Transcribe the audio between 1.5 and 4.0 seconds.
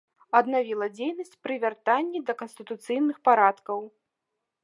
вяртанні да канстытуцыйных парадкаў.